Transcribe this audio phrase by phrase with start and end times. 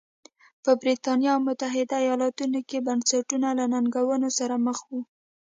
[0.63, 4.99] په برېټانیا او متحده ایالتونو کې بنسټونه له ننګونو سره مخ وو.